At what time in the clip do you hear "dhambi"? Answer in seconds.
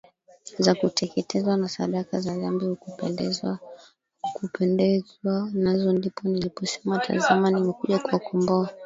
2.37-2.65